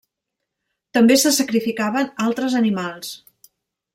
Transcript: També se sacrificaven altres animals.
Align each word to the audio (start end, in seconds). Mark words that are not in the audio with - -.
També 0.97 1.17
se 1.23 1.33
sacrificaven 1.35 2.09
altres 2.29 2.57
animals. 2.63 3.13